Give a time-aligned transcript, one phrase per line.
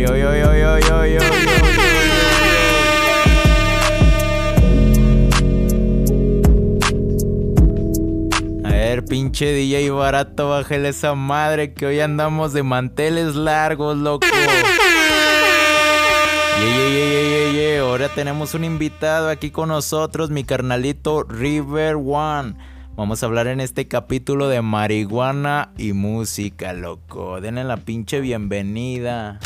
[0.00, 1.20] yo, yo, yo, yo, yo, yo.
[8.64, 14.26] A ver, pinche DJ barato, bájale esa madre que hoy andamos de manteles largos, loco.
[16.60, 17.78] Ye, ye, ye, ye, ye, ye.
[17.78, 22.54] Ahora tenemos un invitado aquí con nosotros, mi carnalito River One.
[22.96, 27.40] Vamos a hablar en este capítulo de marihuana y música, loco.
[27.40, 29.38] Denle la pinche bienvenida.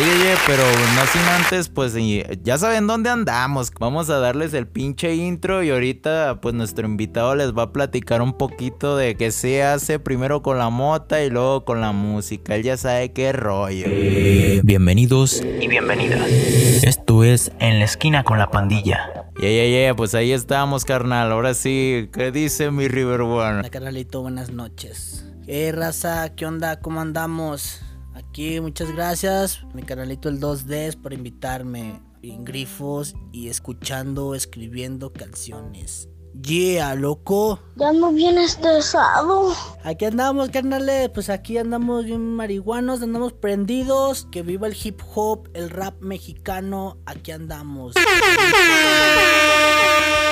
[0.00, 0.62] Ye, pero
[0.94, 1.94] no sin antes, pues
[2.42, 3.70] ya saben dónde andamos.
[3.78, 8.22] Vamos a darles el pinche intro y ahorita pues nuestro invitado les va a platicar
[8.22, 12.54] un poquito de qué se hace primero con la mota y luego con la música.
[12.54, 13.84] Él ya sabe qué rollo.
[14.62, 16.26] Bienvenidos y bienvenidas.
[16.30, 19.28] Esto es En la esquina con la pandilla.
[19.38, 21.30] Ye, ye, ye, pues ahí estamos, carnal.
[21.30, 23.58] Ahora sí, ¿qué dice mi River One?
[23.58, 25.26] Hola carnalito, buenas noches.
[25.44, 26.34] ¿Qué raza?
[26.34, 26.80] ¿Qué onda?
[26.80, 27.82] ¿Cómo andamos?
[28.30, 36.08] Aquí, muchas gracias, mi canalito el 2D por invitarme en grifos y escuchando, escribiendo canciones.
[36.40, 37.58] Yeah, loco.
[37.74, 39.52] Ya ando bien estresado.
[39.82, 41.08] Aquí andamos, carnales.
[41.08, 44.28] Pues aquí andamos bien marihuanos, andamos prendidos.
[44.30, 46.98] Que viva el hip hop, el rap mexicano.
[47.06, 47.96] Aquí andamos.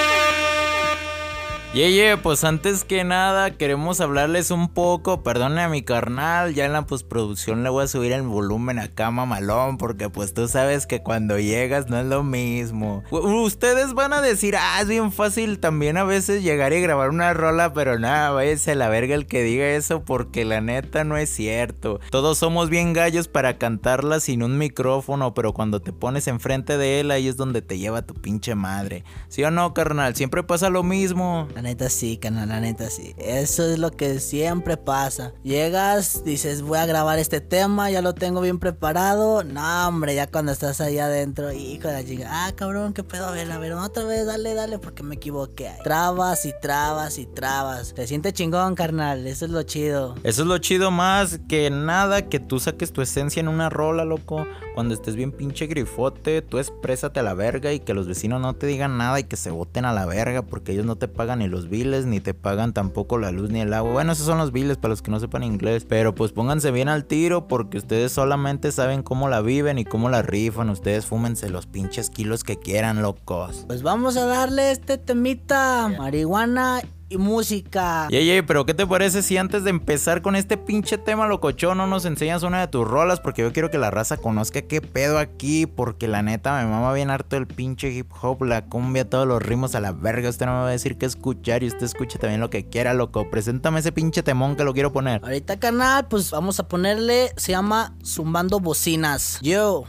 [1.75, 6.65] Ye, ye, pues antes que nada queremos hablarles un poco, perdone a mi carnal, ya
[6.65, 10.87] en la postproducción le voy a subir el volumen acá mamalón, porque pues tú sabes
[10.87, 13.05] que cuando llegas no es lo mismo.
[13.11, 17.35] Ustedes van a decir, ah, es bien fácil también a veces llegar y grabar una
[17.35, 21.19] rola, pero nada, váyase a la verga el que diga eso, porque la neta no
[21.19, 22.01] es cierto.
[22.11, 27.01] Todos somos bien gallos para cantarla sin un micrófono, pero cuando te pones enfrente de
[27.01, 29.05] él, ahí es donde te lleva tu pinche madre.
[29.29, 30.17] ¿Sí o no, carnal?
[30.17, 31.47] Siempre pasa lo mismo.
[31.59, 33.17] La neta sí, canal, la neta sí.
[33.19, 35.33] Eso es lo que siempre pasa.
[35.43, 39.43] Llegas, dices, voy a grabar este tema, ya lo tengo bien preparado.
[39.43, 43.27] No, hombre, ya cuando estás ahí adentro, hijo de la chica, ah, cabrón, qué pedo,
[43.27, 45.73] a ver, a ver, otra vez, dale, dale, porque me equivoqué.
[45.83, 47.93] Trabas y trabas y trabas.
[47.93, 50.15] Te siente chingón, carnal, eso es lo chido.
[50.23, 54.05] Eso es lo chido más que nada que tú saques tu esencia en una rola,
[54.05, 54.47] loco.
[54.77, 58.55] Cuando estés bien pinche grifote, tú exprésate a la verga y que los vecinos no
[58.55, 61.43] te digan nada y que se boten a la verga porque ellos no te pagan
[61.49, 63.93] los biles ni te pagan tampoco la luz ni el agua.
[63.93, 66.89] Bueno, esos son los biles para los que no sepan inglés, pero pues pónganse bien
[66.89, 70.71] al tiro porque ustedes solamente saben cómo la viven y cómo la rifan.
[70.71, 73.65] Ustedes fúmense los pinches kilos que quieran, locos.
[73.67, 78.09] Pues vamos a darle este temita, marihuana y música.
[78.11, 81.79] Yey, yey, pero ¿qué te parece si antes de empezar con este pinche tema locochón
[81.79, 83.21] no nos enseñas una de tus rolas?
[83.21, 86.93] Porque yo quiero que la raza conozca qué pedo aquí, porque la neta me mama
[86.93, 90.29] bien harto el pinche hip hop, la cumbia, todos los ritmos a la verga.
[90.29, 92.95] Usted no me va a decir qué escuchar y usted escuche también lo que quiera,
[92.95, 93.31] loco.
[93.31, 95.21] Preséntame ese pinche temón que lo quiero poner.
[95.25, 99.39] Ahorita, canal, pues vamos a ponerle, se llama Zumbando Bocinas.
[99.43, 99.85] Yo.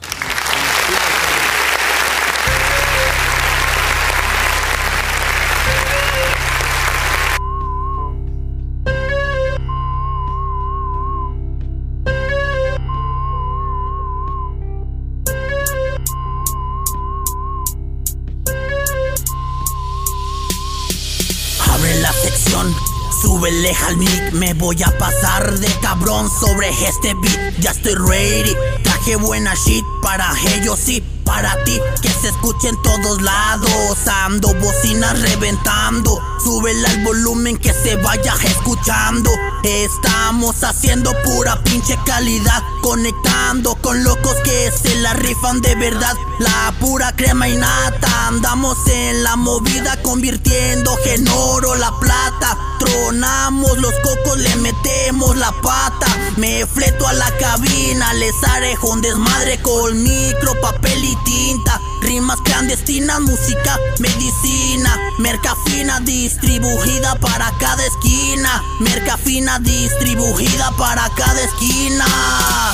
[22.09, 22.75] La sección,
[23.21, 27.59] súbele al mic, me voy a pasar de cabrón sobre este beat.
[27.59, 28.55] Ya estoy ready,
[28.99, 34.07] traje buena shit para ellos y para ti, que se escuche en todos lados.
[34.25, 39.29] Ando bocinas reventando, súbele al volumen que se vaya escuchando.
[39.63, 46.15] Estamos haciendo pura pinche calidad, conectando con locos que se la rifan de verdad.
[46.39, 52.57] La pura crema y nata, andamos en la movida convirtiendo en oro la plata.
[52.79, 56.07] Tronamos los cocos, le metemos la pata.
[56.37, 61.79] Me fleto a la cabina, les haré un desmadre con micro, papel y tinta.
[62.01, 64.97] Rimas clandestinas, música, medicina.
[65.19, 68.63] Merca fina distribuida para cada esquina.
[68.79, 72.05] Merca fina distribuida para cada esquina.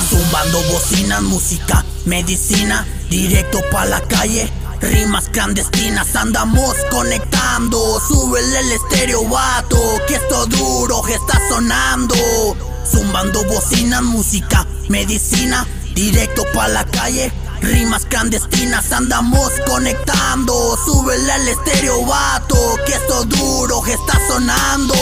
[0.08, 2.86] Zumbando bocinas, música, medicina.
[3.10, 4.50] Directo pa' la calle.
[4.80, 8.00] Rimas clandestinas, andamos conectando.
[8.00, 9.78] Súbele el estéreo, vato,
[10.08, 12.16] que esto duro está sonando.
[12.86, 15.66] Zumbando bocinas, música, medicina.
[15.96, 20.76] Directo pa' la calle, rimas clandestinas andamos conectando.
[20.84, 22.56] Súbele al estéreo vato,
[22.86, 24.94] que esto duro está sonando.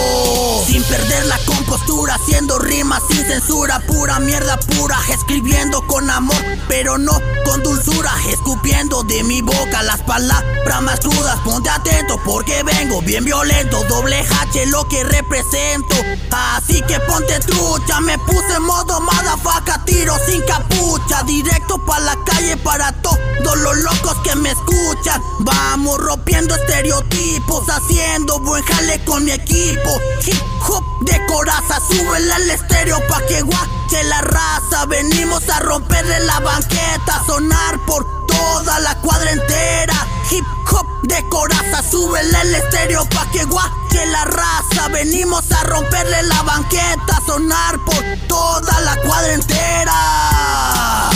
[0.66, 6.98] Sin perder la compostura, haciendo rimas sin censura, pura mierda pura, escribiendo con amor, pero
[6.98, 11.38] no con dulzura, escupiendo de mi boca las palabras más crudas.
[11.44, 15.94] Ponte atento porque vengo bien violento, doble H lo que represento.
[16.30, 22.16] Así que ponte trucha, me puse en modo madafaca, tiro sin capucha, directo pa' la
[22.24, 25.20] calle para todos los locos que me escuchan.
[25.40, 30.00] Vamos rompiendo estereotipos, haciendo buen jale con mi equipo.
[30.26, 34.86] Hip hop de coraza, súbele al estéreo pa' que guache la raza.
[34.86, 40.06] Venimos a romperle la banqueta, sonar por toda la cuadra entera.
[40.30, 44.88] Hip hop de coraza, súbele el estéreo pa' que guache la raza.
[44.92, 51.10] Venimos a romperle la banqueta, sonar por toda la cuadra entera.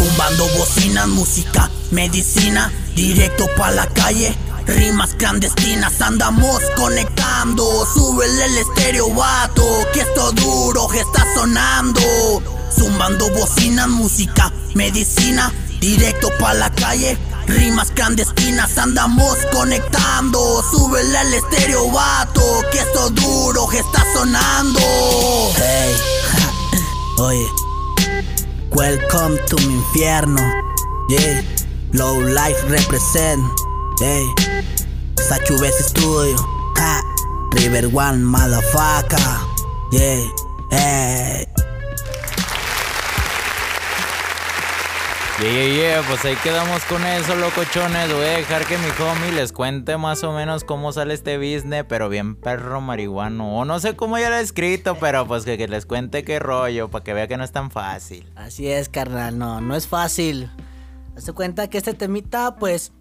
[0.00, 4.34] Zumbando bocinas, música, medicina, directo pa' la calle.
[4.66, 7.86] Rimas clandestinas, andamos conectando.
[7.92, 9.62] Súbele el estéreo, vato,
[9.92, 12.00] que esto duro está sonando.
[12.74, 17.18] Zumbando bocinas, música, medicina, directo pa' la calle.
[17.46, 20.64] Rimas clandestinas, andamos conectando.
[20.70, 22.42] Súbele al estéreo, vato,
[22.72, 24.80] que esto duro está sonando.
[25.58, 25.94] Hey,
[27.18, 27.69] oye.
[28.72, 30.40] Welcome to mi infierno.
[31.08, 31.42] Yeah,
[31.92, 33.42] low life represent.
[33.98, 34.24] Hey,
[35.16, 36.36] Sachu Best Studio.
[36.76, 37.02] Ha,
[37.56, 39.42] River One motherfucker.
[39.92, 40.24] Yeah,
[40.70, 41.59] hey.
[45.40, 48.12] Yeah, yeah, yeah, pues ahí quedamos con eso, locochones.
[48.12, 51.86] Voy a dejar que mi homie les cuente más o menos cómo sale este business,
[51.88, 53.56] pero bien perro marihuano.
[53.56, 56.40] O no sé cómo ya lo he escrito, pero pues que, que les cuente qué
[56.40, 58.30] rollo, para que vea que no es tan fácil.
[58.36, 60.50] Así es, carnal, no, no es fácil.
[61.16, 62.92] Hazte cuenta que este temita, pues,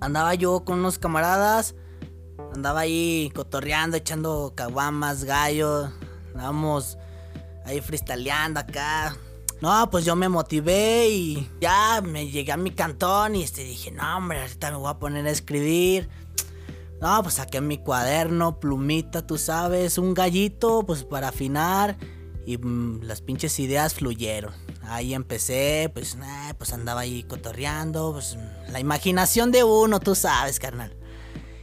[0.00, 1.74] andaba yo con unos camaradas,
[2.54, 5.90] andaba ahí cotorreando, echando caguamas, gallos,
[6.32, 6.96] andábamos
[7.66, 9.16] ahí freestyleando acá.
[9.60, 13.90] No, pues yo me motivé y ya me llegué a mi cantón y este, dije,
[13.90, 16.08] no, hombre, ahorita me voy a poner a escribir.
[17.02, 21.98] No, pues saqué mi cuaderno, plumita, tú sabes, un gallito, pues para afinar.
[22.46, 24.54] Y mm, las pinches ideas fluyeron.
[24.82, 28.38] Ahí empecé, pues, nah, pues andaba ahí cotorreando, pues
[28.70, 30.96] la imaginación de uno, tú sabes, carnal.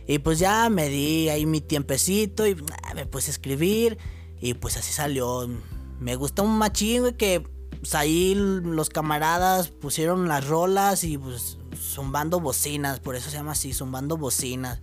[0.07, 3.97] Y pues ya me di ahí mi tiempecito y nah, me puse a escribir.
[4.39, 5.49] Y pues así salió.
[5.99, 11.57] Me gusta un machín, güey, que pues ahí los camaradas pusieron las rolas y pues
[11.75, 14.79] zumbando bocinas, por eso se llama así, zumbando bocinas.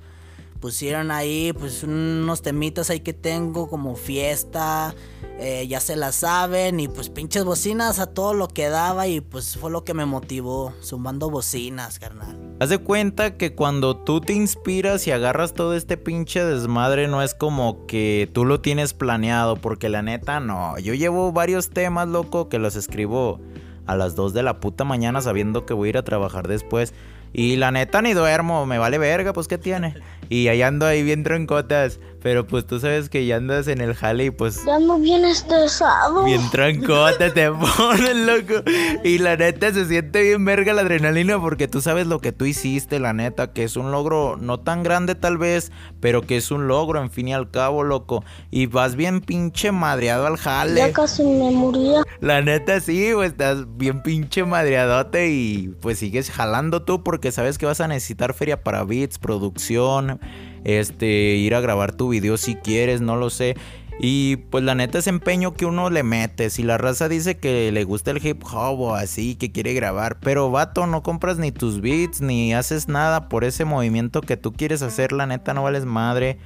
[0.65, 4.95] Pusieron ahí pues unos temitas ahí que tengo como fiesta,
[5.39, 9.21] eh, ya se la saben y pues pinches bocinas a todo lo que daba y
[9.21, 12.57] pues fue lo que me motivó, zumbando bocinas, carnal.
[12.61, 17.21] Haz de cuenta que cuando tú te inspiras y agarras todo este pinche desmadre, no
[17.21, 20.79] es como que tú lo tienes planeado, porque la neta no.
[20.79, 23.39] Yo llevo varios temas, loco, que los escribo
[23.85, 26.95] a las 2 de la puta mañana sabiendo que voy a ir a trabajar después.
[27.37, 29.97] Y la neta ni duermo, me vale verga, pues qué tiene.
[30.29, 31.99] Y ahí ando ahí bien troncotas.
[32.25, 34.65] Pero pues tú sabes que ya andas en el jale y pues.
[34.65, 36.25] Ya ando bien estresado.
[36.25, 38.63] Bien trancota te pones, loco.
[39.05, 42.47] Y la neta se siente bien verga la adrenalina porque tú sabes lo que tú
[42.47, 46.51] hiciste, la neta, que es un logro no tan grande tal vez, pero que es
[46.51, 48.25] un logro, en fin y al cabo, loco.
[48.51, 50.77] Y vas bien pinche madreado al jale.
[50.81, 52.05] Ya casi me moría.
[52.21, 57.59] La neta sí, güey, estás bien pinche madreadote y pues sigues jalando tú porque sabes
[57.59, 60.21] que vas a necesitar feria para beats, producción,
[60.65, 63.57] este, ir a grabar tu video si quieres, no lo sé.
[64.01, 66.51] Y pues la neta es empeño que uno le mete.
[66.51, 70.19] Si la raza dice que le gusta el hip hop o así, que quiere grabar.
[70.21, 74.53] Pero vato, no compras ni tus beats, ni haces nada por ese movimiento que tú
[74.53, 75.13] quieres hacer.
[75.13, 76.39] La neta no vales madre.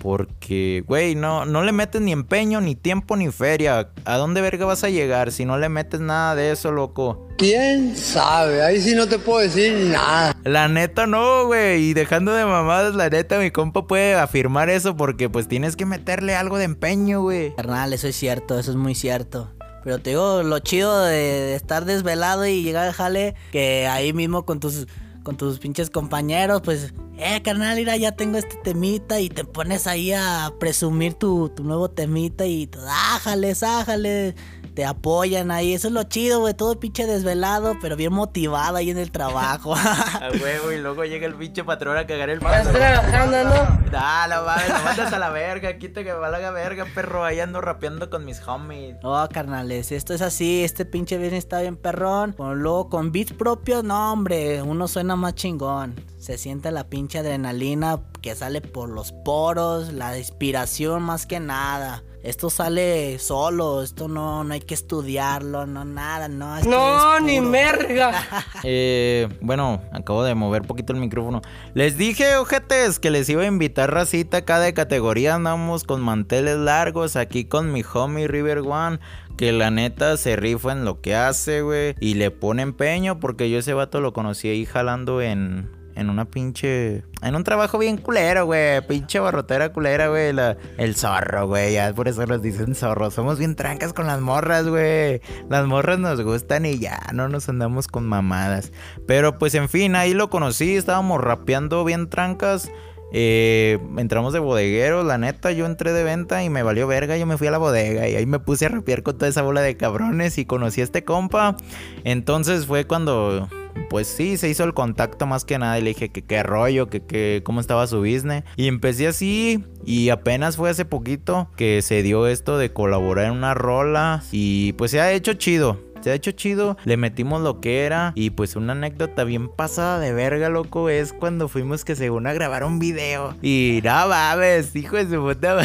[0.00, 3.90] Porque, güey, no, no le metes ni empeño, ni tiempo, ni feria.
[4.04, 7.28] ¿A dónde verga vas a llegar si no le metes nada de eso, loco?
[7.38, 8.62] ¿Quién sabe?
[8.62, 10.36] Ahí sí no te puedo decir nada.
[10.44, 11.82] La neta no, güey.
[11.84, 15.86] Y dejando de mamadas, la neta, mi compa puede afirmar eso porque pues tienes que
[15.86, 17.54] meterle algo de empeño, güey.
[17.54, 19.52] Carnal, eso es cierto, eso es muy cierto.
[19.84, 24.12] Pero te digo, lo chido de, de estar desvelado y llegar al jale, que ahí
[24.12, 24.86] mismo con tus,
[25.22, 29.86] con tus pinches compañeros, pues eh, carnal, mira, ya tengo este temita y te pones
[29.86, 34.34] ahí a presumir tu, tu nuevo temita y ájale, ájale
[34.74, 35.74] te apoyan ahí.
[35.74, 36.54] Eso es lo chido, güey.
[36.54, 39.74] Todo pinche desvelado, pero bien motivado ahí en el trabajo.
[39.76, 42.70] a huevo, y luego llega el pinche patrón a cagar el pato.
[42.70, 43.90] Estás trabajando, ¿no?
[43.90, 45.78] Dale, mames, lo mandas a la verga.
[45.78, 47.24] Quita que valga verga, perro.
[47.24, 48.96] Ahí ando rapeando con mis homies.
[49.02, 50.64] Oh, carnales, esto es así.
[50.64, 52.34] Este pinche bien está bien perrón.
[52.38, 54.62] Luego con beats propios, no, hombre.
[54.62, 55.94] Uno suena más chingón.
[56.18, 62.02] Se siente la pinche adrenalina que sale por los poros, la inspiración más que nada.
[62.22, 66.60] Esto sale solo, esto no, no hay que estudiarlo, no nada, no.
[66.60, 68.12] No, ni merga.
[68.62, 71.42] eh, bueno, acabo de mover poquito el micrófono.
[71.74, 75.34] Les dije, ojetes, que les iba a invitar racita acá de categoría.
[75.34, 79.00] Andamos con manteles largos aquí con mi homie River One.
[79.36, 81.96] Que la neta se rifa en lo que hace, güey.
[81.98, 86.24] Y le pone empeño porque yo ese vato lo conocí ahí jalando en en una
[86.24, 87.04] pinche.
[87.22, 88.80] En un trabajo bien culero, güey.
[88.86, 90.34] Pinche barrotera culera, güey.
[90.78, 91.74] el zorro, güey.
[91.74, 93.10] Ya por eso nos dicen zorro.
[93.10, 95.20] Somos bien trancas con las morras, güey.
[95.48, 98.72] Las morras nos gustan y ya no nos andamos con mamadas.
[99.06, 100.76] Pero pues en fin, ahí lo conocí.
[100.76, 102.70] Estábamos rapeando bien trancas.
[103.14, 107.26] Eh, entramos de bodeguero, la neta, yo entré de venta y me valió verga, yo
[107.26, 109.60] me fui a la bodega y ahí me puse a rapear con toda esa bola
[109.60, 111.56] de cabrones y conocí a este compa.
[112.04, 113.50] Entonces fue cuando
[113.90, 116.88] pues sí, se hizo el contacto más que nada y le dije que qué rollo,
[116.88, 118.44] que, que cómo estaba su business.
[118.56, 123.32] Y empecé así y apenas fue hace poquito que se dio esto de colaborar en
[123.32, 125.91] una rola y pues se ha hecho chido.
[126.02, 130.00] Se ha hecho chido, le metimos lo que era y pues una anécdota bien pasada
[130.00, 134.74] de verga, loco, es cuando fuimos que según a grabar un video y no mames,
[134.74, 135.62] hijo de su puta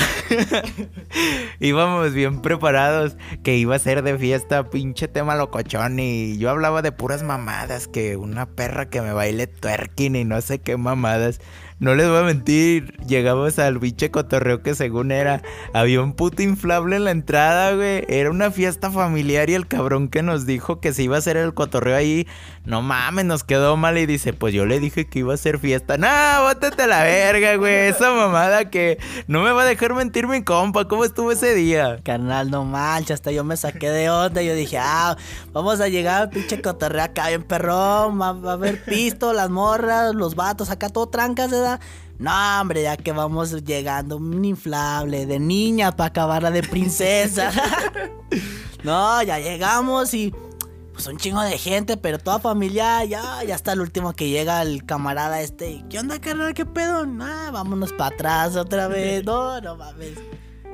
[1.59, 6.81] Íbamos bien preparados que iba a ser de fiesta, pinche tema locochón y yo hablaba
[6.81, 11.39] de puras mamadas, que una perra que me baile twerking y no sé qué mamadas.
[11.79, 15.43] No les voy a mentir, llegamos al biche cotorreo que según era,
[15.73, 18.03] había un puto inflable en la entrada, güey.
[18.07, 21.37] Era una fiesta familiar y el cabrón que nos dijo que se iba a hacer
[21.37, 22.25] el cotorreo ahí,
[22.67, 25.57] no mames, nos quedó mal y dice, pues yo le dije que iba a ser
[25.57, 25.97] fiesta.
[25.97, 26.07] No,
[26.43, 27.87] bótate a la verga, güey.
[27.87, 30.85] Esa mamada que no me va a dejar mentir mi compa.
[30.85, 31.99] ¿Cómo estuvo ese día?
[32.03, 34.41] Carnal, no manches, hasta yo me saqué de onda.
[34.41, 35.15] Yo dije, ah,
[35.53, 38.19] vamos a llegar al pinche cotorreo acá bien perrón.
[38.19, 41.49] Va, a haber pisto, las morras, los vatos, acá todo trancas,
[42.19, 47.51] No, hombre, ya que vamos llegando, un inflable de niña para acabarla de princesa.
[48.83, 50.33] no, ya llegamos y
[50.93, 54.63] pues un chingo de gente, pero toda familia, ya, ya está el último que llega
[54.63, 55.85] el camarada este.
[55.91, 56.55] ¿Qué onda, carnal?
[56.55, 57.05] ¿Qué pedo?
[57.21, 59.23] Ah, vámonos para atrás otra vez.
[59.25, 60.17] No, no mames.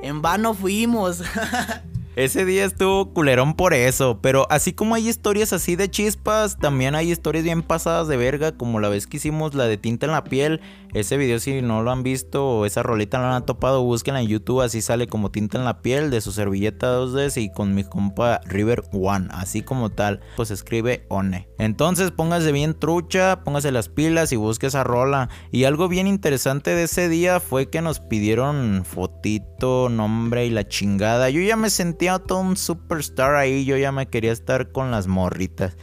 [0.02, 1.22] En vano fuimos.
[2.16, 6.94] Ese día estuvo culerón por eso, pero así como hay historias así de chispas, también
[6.94, 10.12] hay historias bien pasadas de verga, como la vez que hicimos la de tinta en
[10.12, 10.60] la piel.
[10.92, 14.20] Ese video si no lo han visto o esa rolita no la han topado, búsquenla
[14.20, 17.74] en YouTube, así sale como tinta en la piel de su servilleta 2D y con
[17.74, 21.48] mi compa River One, así como tal, pues escribe One.
[21.58, 25.30] Entonces póngase bien trucha, póngase las pilas y busque esa rola.
[25.50, 30.68] Y algo bien interesante de ese día fue que nos pidieron fotito, nombre y la
[30.68, 31.28] chingada.
[31.28, 33.64] Yo ya me sentí todo un superstar ahí.
[33.64, 35.76] Yo ya me quería estar con las morritas.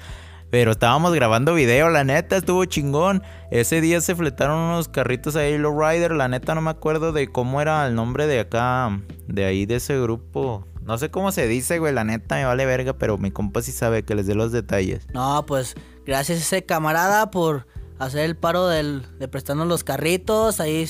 [0.52, 3.24] Pero estábamos grabando video, la neta, estuvo chingón.
[3.52, 6.12] Ese día se fletaron unos carritos ahí, Low Rider.
[6.12, 9.78] La neta, no me acuerdo de cómo era el nombre de acá, de ahí, de
[9.78, 10.68] ese grupo.
[10.82, 13.72] No sé cómo se dice, güey, la neta me vale verga, pero mi compa sí
[13.72, 15.08] sabe que les dé los detalles.
[15.14, 15.76] No, pues
[16.06, 17.66] gracias a ese camarada por
[17.98, 20.60] hacer el paro del, de prestarnos los carritos.
[20.60, 20.86] Ahí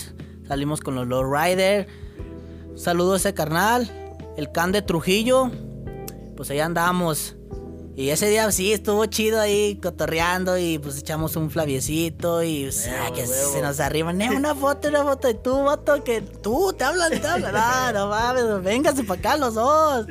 [0.48, 1.88] salimos con los Low Rider.
[2.76, 4.01] Saludo a ese carnal
[4.42, 5.52] el can de Trujillo,
[6.36, 7.36] pues ahí andamos.
[7.96, 12.90] Y ese día sí estuvo chido ahí cotorreando y pues echamos un flaviecito y pues,
[13.14, 14.20] que se nos arriban.
[14.20, 15.30] Eh, una foto, una foto.
[15.30, 17.54] Y tú, vato, que tú te hablan, te hablan.
[17.54, 20.08] No, no mames, véngase para acá los dos.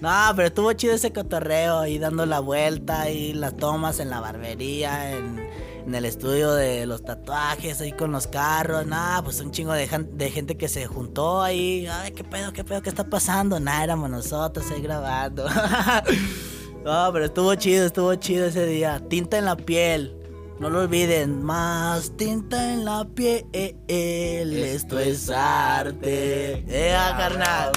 [0.00, 4.20] No, pero estuvo chido ese cotorreo ahí dando la vuelta y las tomas en la
[4.20, 5.49] barbería, en
[5.86, 9.88] en el estudio de los tatuajes, ahí con los carros, nada, pues un chingo de,
[10.12, 13.84] de, gente que se juntó ahí, ay, qué pedo, qué pedo, qué está pasando, nada,
[13.84, 15.46] éramos nosotros ahí grabando.
[16.84, 20.19] no, pero estuvo chido, estuvo chido ese día, tinta en la piel.
[20.60, 23.46] No lo olviden, más tinta en la piel,
[23.88, 26.62] esto es arte.
[26.68, 27.72] ¡Eh, carnal!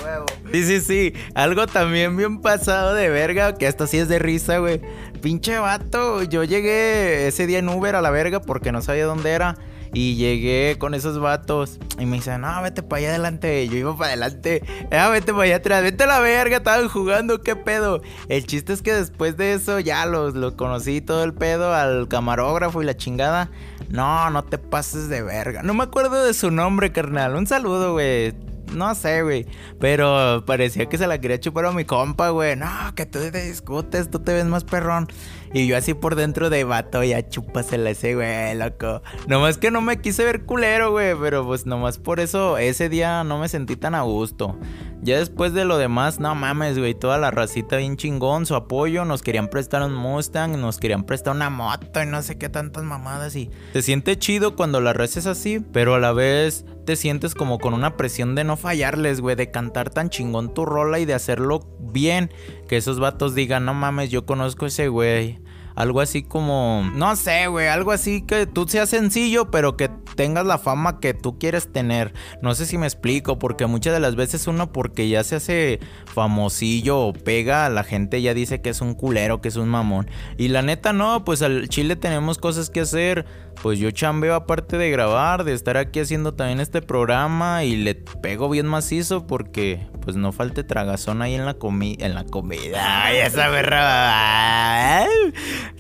[0.52, 1.14] Sí, sí, sí.
[1.34, 4.82] Algo también bien pasado de verga, que hasta sí es de risa, güey.
[5.22, 9.32] Pinche vato, yo llegué ese día en Uber a la verga porque no sabía dónde
[9.32, 9.56] era.
[9.94, 13.68] Y llegué con esos vatos y me dicen, no, vete para allá adelante.
[13.68, 17.42] Yo iba para adelante, ah, vete para allá atrás, vete a la verga, estaban jugando,
[17.42, 18.02] qué pedo.
[18.28, 22.08] El chiste es que después de eso ya los, lo conocí todo el pedo al
[22.08, 23.52] camarógrafo y la chingada.
[23.90, 25.62] No, no te pases de verga.
[25.62, 27.36] No me acuerdo de su nombre, carnal.
[27.36, 28.34] Un saludo, güey.
[28.74, 29.46] No sé, güey.
[29.80, 32.56] Pero parecía que se la quería chupar a mi compa, güey.
[32.56, 35.08] No, que tú te discutes, tú te ves más perrón.
[35.54, 39.04] Y yo así por dentro de vato, ya chúpasela ese, güey, loco.
[39.28, 41.16] Nomás que no me quise ver culero, güey.
[41.20, 44.58] Pero pues nomás por eso ese día no me sentí tan a gusto.
[45.04, 46.96] Ya después de lo demás, no mames, güey.
[46.96, 49.06] Toda la racita bien chingón, su apoyo.
[49.06, 52.84] Nos querían prestar un Mustang, nos querían prestar una moto y no sé qué tantas
[52.84, 53.36] mamadas.
[53.36, 57.36] Y te siente chido cuando la raza es así, pero a la vez te sientes
[57.36, 59.36] como con una presión de no fallarles, güey.
[59.36, 62.32] De cantar tan chingón tu rola y de hacerlo bien.
[62.68, 65.40] Que esos vatos digan, no mames, yo conozco a ese güey.
[65.76, 70.46] Algo así como, no sé, güey, algo así que tú seas sencillo, pero que tengas
[70.46, 72.14] la fama que tú quieres tener.
[72.42, 75.80] No sé si me explico, porque muchas de las veces uno porque ya se hace
[76.06, 80.10] famosillo o pega, la gente ya dice que es un culero, que es un mamón.
[80.38, 83.26] Y la neta no, pues al Chile tenemos cosas que hacer.
[83.62, 87.94] Pues yo chambeo aparte de grabar, de estar aquí haciendo también este programa y le
[87.94, 92.80] pego bien macizo porque pues no falte tragazón ahí en la comida, en la comida.
[93.06, 95.06] Ay, esa berra.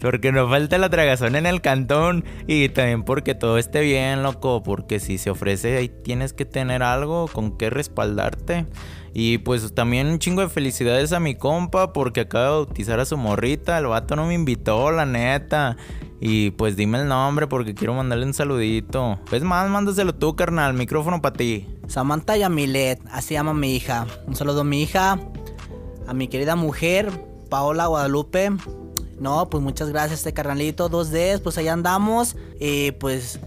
[0.01, 4.63] Porque no falta la tragazón en el cantón y también porque todo esté bien, loco,
[4.63, 8.65] porque si se ofrece ahí tienes que tener algo con qué respaldarte.
[9.13, 13.05] Y pues también un chingo de felicidades a mi compa porque acaba de bautizar a
[13.05, 13.77] su morrita.
[13.77, 15.77] El vato no me invitó, la neta.
[16.19, 19.19] Y pues dime el nombre porque quiero mandarle un saludito.
[19.31, 20.73] Es más, mándaselo tú, carnal.
[20.73, 21.67] Micrófono para ti.
[21.87, 24.07] Samantha Yamilet, así llama mi hija.
[24.25, 25.19] Un saludo a mi hija,
[26.07, 27.11] a mi querida mujer,
[27.49, 28.51] Paola Guadalupe.
[29.19, 30.89] No, pues muchas gracias, este carnalito.
[30.89, 32.35] Dos Ds, pues ahí andamos.
[32.59, 33.39] Y pues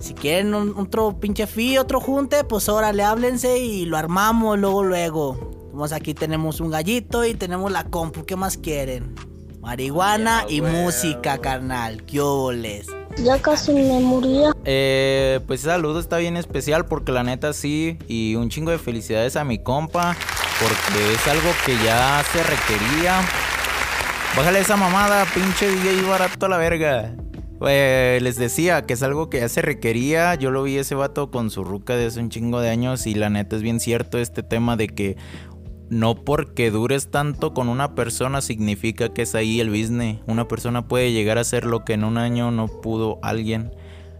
[0.00, 5.70] si quieren otro pinche fi, otro junte, pues órale, háblense y lo armamos luego, luego.
[5.72, 9.14] Vamos aquí tenemos un gallito y tenemos la compu, ¿qué más quieren?
[9.62, 12.02] Marihuana y música, carnal.
[12.02, 12.88] ¿Qué óboles?
[13.22, 14.52] Ya casi me moría.
[14.64, 17.96] Eh, pues ese saludo está bien especial porque la neta sí.
[18.08, 20.16] Y un chingo de felicidades a mi compa.
[20.60, 23.20] Porque es algo que ya se requería.
[24.34, 27.14] Bájale esa mamada, pinche DJ barato a la verga.
[27.68, 30.34] Eh, les decía que es algo que ya se requería.
[30.36, 33.06] Yo lo vi ese vato con su ruca de hace un chingo de años.
[33.06, 35.18] Y la neta es bien cierto este tema de que
[35.90, 40.20] no porque dures tanto con una persona significa que es ahí el business.
[40.26, 43.70] Una persona puede llegar a ser lo que en un año no pudo alguien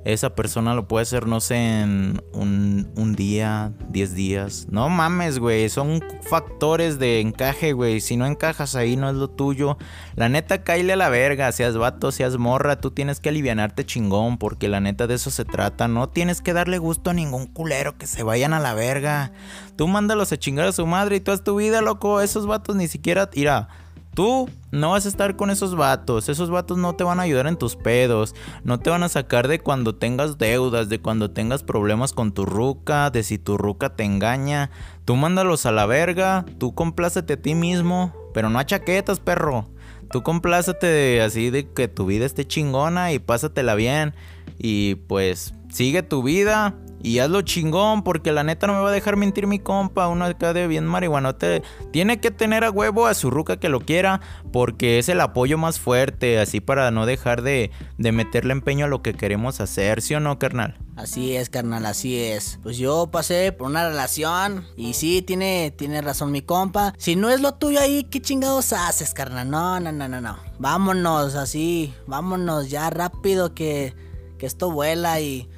[0.04, 4.66] esa persona lo puede hacer, no sé, en un, día, 10 días.
[4.68, 5.68] No mames, güey.
[5.68, 8.00] Son factores de encaje, güey.
[8.00, 9.78] Si no encajas ahí, no es lo tuyo.
[10.16, 11.52] La neta, caile a la verga.
[11.52, 12.80] Seas vato, seas morra.
[12.80, 14.38] Tú tienes que alivianarte chingón.
[14.38, 15.86] Porque la neta de eso se trata.
[15.86, 19.32] No tienes que darle gusto a ningún culero que se vayan a la verga.
[19.76, 22.20] Tú mándalos a chingar a su madre y tú haz tu vida, loco.
[22.20, 23.30] Esos vatos ni siquiera.
[23.34, 23.81] Mira.
[24.14, 26.28] Tú no vas a estar con esos vatos.
[26.28, 28.34] Esos vatos no te van a ayudar en tus pedos.
[28.62, 32.44] No te van a sacar de cuando tengas deudas, de cuando tengas problemas con tu
[32.44, 34.70] ruca, de si tu ruca te engaña.
[35.06, 36.44] Tú mándalos a la verga.
[36.58, 38.12] Tú complácete a ti mismo.
[38.34, 39.68] Pero no a chaquetas, perro.
[40.10, 44.14] Tú complácete así de que tu vida esté chingona y pásatela bien.
[44.58, 46.74] Y pues sigue tu vida.
[47.04, 50.06] Y hazlo chingón, porque la neta no me va a dejar mentir mi compa.
[50.06, 51.64] Uno acá de bien marihuanote.
[51.90, 54.20] Tiene que tener a huevo a su ruca que lo quiera,
[54.52, 56.38] porque es el apoyo más fuerte.
[56.38, 60.20] Así para no dejar de, de meterle empeño a lo que queremos hacer, ¿sí o
[60.20, 60.78] no, carnal?
[60.94, 62.60] Así es, carnal, así es.
[62.62, 66.94] Pues yo pasé por una relación y sí, tiene, tiene razón mi compa.
[66.98, 69.50] Si no es lo tuyo ahí, ¿qué chingados haces, carnal?
[69.50, 70.36] No, no, no, no, no.
[70.60, 73.92] Vámonos así, vámonos ya rápido que,
[74.38, 75.48] que esto vuela y...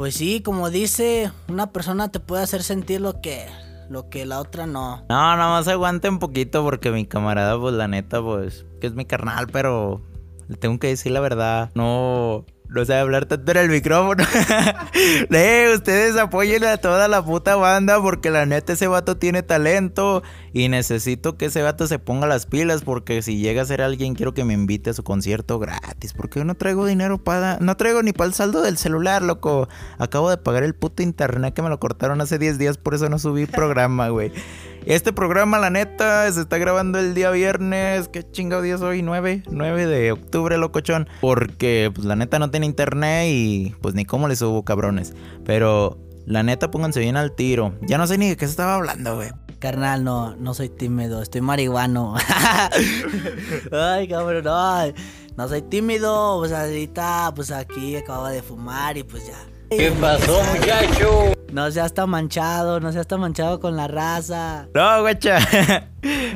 [0.00, 3.44] Pues sí, como dice, una persona te puede hacer sentir lo que
[3.90, 5.04] lo que la otra no.
[5.10, 8.94] No, nada más aguante un poquito porque mi camarada, pues la neta, pues, que es
[8.94, 10.00] mi carnal, pero
[10.48, 11.70] le tengo que decir la verdad.
[11.74, 14.24] No, no sabe hablar tanto en el micrófono.
[15.30, 20.22] eh, ustedes apoyen a toda la puta banda porque la neta ese vato tiene talento
[20.52, 24.14] y necesito que ese vato se ponga las pilas porque si llega a ser alguien
[24.14, 28.02] quiero que me invite a su concierto gratis porque no traigo dinero para no traigo
[28.02, 29.68] ni para el saldo del celular, loco.
[29.98, 33.08] Acabo de pagar el puto internet que me lo cortaron hace 10 días, por eso
[33.08, 34.32] no subí programa, güey.
[34.86, 38.08] Este programa, la neta, se está grabando el día viernes.
[38.08, 39.02] ¿Qué chingado día es hoy?
[39.02, 41.08] 9, 9 de octubre, locochón.
[41.20, 45.12] Porque, pues, la neta no tiene internet y, pues, ni cómo le subo, cabrones.
[45.44, 47.74] Pero, la neta, pónganse bien al tiro.
[47.82, 49.28] Ya no sé ni de qué se estaba hablando, güey.
[49.58, 52.14] Carnal, no, no soy tímido, estoy marihuano.
[53.72, 54.94] ay, cabrón, ay.
[55.36, 59.36] no soy tímido, pues ahorita, pues aquí acababa de fumar y pues ya.
[59.68, 61.34] ¿Qué pasó, muchacho?
[61.52, 64.68] No seas tan manchado, no seas tan manchado con la raza.
[64.74, 65.38] No, guacha.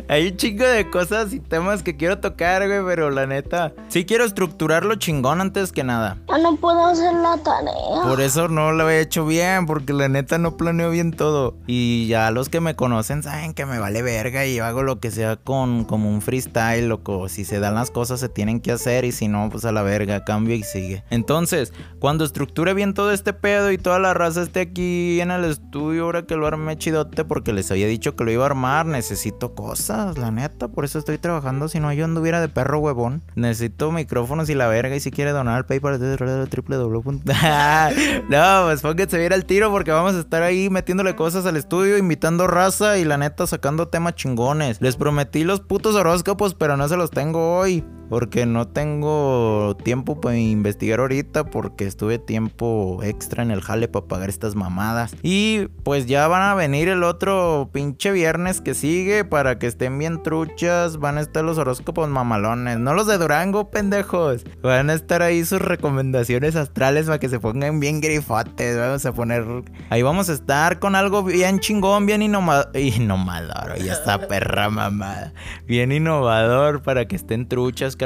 [0.09, 4.05] Hay un chingo de cosas y temas que quiero tocar, güey, pero la neta, sí
[4.05, 6.19] quiero estructurarlo chingón antes que nada.
[6.29, 8.03] Ya no puedo hacer la tarea.
[8.03, 11.55] Por eso no lo he hecho bien, porque la neta no planeo bien todo.
[11.67, 15.01] Y ya los que me conocen saben que me vale verga y yo hago lo
[15.01, 17.29] que sea con como un freestyle, loco.
[17.31, 19.83] Si se dan las cosas se tienen que hacer y si no, pues a la
[19.83, 21.05] verga, cambio y sigue.
[21.09, 25.45] Entonces, cuando estructure bien todo este pedo y toda la raza esté aquí en el
[25.45, 28.87] estudio, ahora que lo armé chidote, porque les había dicho que lo iba a armar,
[28.87, 30.69] necesito cosas, la neta.
[30.69, 31.69] Por eso estoy trabajando.
[31.69, 33.23] Si no, yo anduviera de perro huevón.
[33.35, 34.97] Necesito micrófonos y la verga.
[34.97, 37.23] Y si quiere donar al PayPal, www.
[38.29, 41.99] no, pues pónganse bien al tiro porque vamos a estar ahí metiéndole cosas al estudio,
[41.99, 44.81] invitando raza y la neta sacando temas chingones.
[44.81, 47.85] Les prometí los putos horóscopos, pero no se los tengo hoy.
[48.15, 51.47] Porque no tengo tiempo para investigar ahorita.
[51.47, 55.17] Porque estuve tiempo extra en el jale para pagar estas mamadas.
[55.25, 59.25] Y pues ya van a venir el otro pinche viernes que sigue.
[59.25, 60.99] Para que estén bien truchas.
[60.99, 62.79] Van a estar los horóscopos mamalones.
[62.79, 64.45] No los de Durango, pendejos.
[64.63, 68.79] Van a estar ahí sus recomendaciones astrales para que se pongan bien grifotes.
[68.79, 69.45] Vamos a poner.
[69.91, 72.71] Ahí vamos a estar con algo bien chingón, bien innovador.
[72.79, 73.77] Innovador.
[73.83, 75.33] Ya está perra mamada.
[75.67, 77.97] Bien innovador para que estén truchas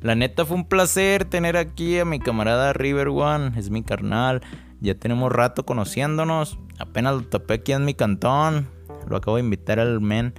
[0.00, 4.40] La neta fue un placer tener aquí a mi camarada River One, es mi carnal.
[4.80, 6.58] Ya tenemos rato conociéndonos.
[6.78, 8.68] Apenas lo topé aquí en mi cantón.
[9.08, 10.34] Lo acabo de invitar al men.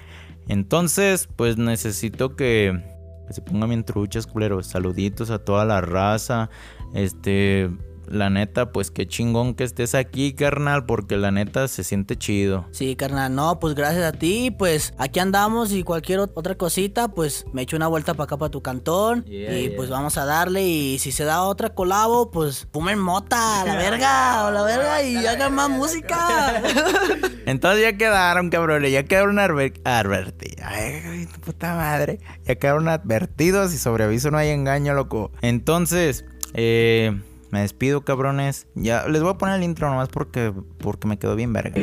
[0.47, 2.79] Entonces, pues necesito que,
[3.27, 4.67] que se pongan bien truchas, culeros.
[4.67, 6.49] Saluditos a toda la raza.
[6.93, 7.69] Este,
[8.07, 12.65] la neta, pues qué chingón que estés aquí, carnal, porque la neta se siente chido.
[12.71, 17.07] Sí, carnal, no, pues gracias a ti, pues aquí andamos y cualquier ot- otra cosita,
[17.09, 19.75] pues me echo una vuelta para acá para tu cantón Yeah, y yeah.
[19.75, 23.75] pues vamos a darle y si se da otra colabo, pues fumen mota, a la
[23.75, 26.61] verga, a la verga y hagan más música.
[27.45, 28.91] Entonces ya quedaron, cabrones.
[28.91, 30.65] Ya quedaron adver- advertidos.
[30.65, 32.19] Ay, puta madre.
[32.45, 35.31] Ya quedaron advertidos y sobre aviso no hay engaño, loco.
[35.41, 37.19] Entonces, eh,
[37.55, 38.67] me despido, cabrones.
[38.75, 41.73] Ya les voy a poner el intro nomás porque, porque me quedó bien verga.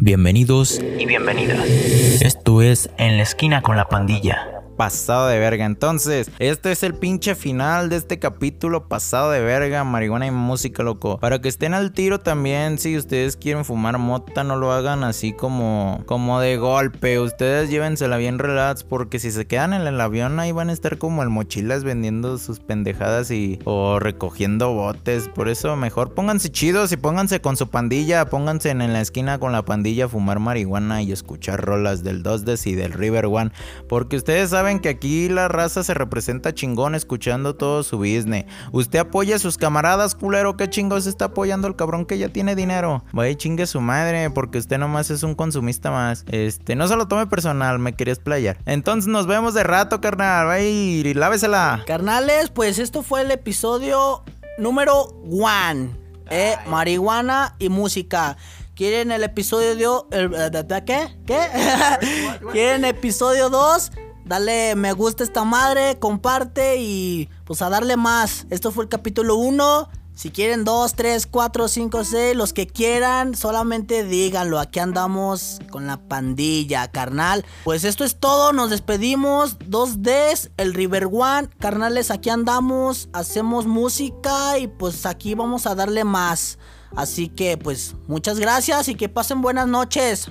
[0.00, 1.58] Bienvenidos y bienvenidas.
[1.66, 4.51] Esto es En la esquina con la pandilla.
[4.76, 5.64] Pasado de verga.
[5.64, 8.88] Entonces, este es el pinche final de este capítulo.
[8.88, 11.18] Pasado de verga, marihuana y música, loco.
[11.18, 15.32] Para que estén al tiro también, si ustedes quieren fumar mota, no lo hagan así
[15.32, 17.18] como, como de golpe.
[17.18, 20.98] Ustedes llévensela bien relax, porque si se quedan en el avión, ahí van a estar
[20.98, 25.28] como el mochilas vendiendo sus pendejadas y o recogiendo botes.
[25.28, 28.26] Por eso, mejor pónganse chidos y pónganse con su pandilla.
[28.26, 32.66] Pónganse en, la esquina con la pandilla a fumar marihuana y escuchar rolas del 2
[32.66, 33.52] y del River One.
[33.88, 38.44] Porque ustedes saben que aquí la raza se representa chingón escuchando todo su business.
[38.70, 40.56] Usted apoya a sus camaradas, culero.
[40.56, 43.04] ¿Qué chingos está apoyando el cabrón que ya tiene dinero?
[43.12, 46.24] Vaya chingue su madre, porque usted nomás es un consumista más.
[46.30, 48.58] Este, no se lo tome personal, me quería explayar.
[48.64, 50.46] Entonces nos vemos de rato, carnal.
[50.46, 51.82] Vaya y lávesela.
[51.86, 54.22] Carnales, pues esto fue el episodio
[54.58, 55.90] número one.
[56.30, 58.36] Eh, marihuana y música.
[58.74, 61.08] ¿Quieren el episodio eh, de- ¿Qué?
[61.26, 61.38] ¿Qué?
[62.52, 63.92] ¿Quieren episodio 2?
[64.24, 68.46] Dale me gusta a esta madre, comparte y pues a darle más.
[68.50, 69.88] Esto fue el capítulo 1.
[70.14, 74.60] Si quieren 2, 3, 4, 5, 6, los que quieran, solamente díganlo.
[74.60, 77.46] Aquí andamos con la pandilla, carnal.
[77.64, 79.58] Pues esto es todo, nos despedimos.
[79.58, 81.48] 2Ds, el River One.
[81.58, 86.58] Carnales, aquí andamos, hacemos música y pues aquí vamos a darle más.
[86.94, 90.30] Así que pues muchas gracias y que pasen buenas noches.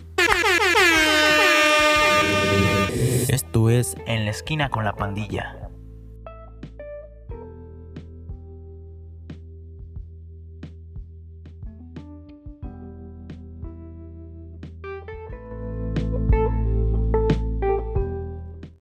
[3.29, 5.61] Esto es En la esquina con la pandilla.